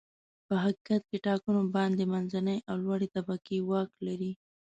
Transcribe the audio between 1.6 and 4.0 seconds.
باندې منځنۍ او لوړې طبقې واک